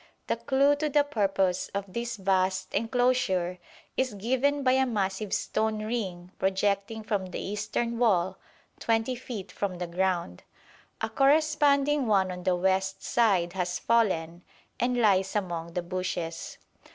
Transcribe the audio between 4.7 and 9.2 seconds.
a massive stone ring projecting from the eastern wall 20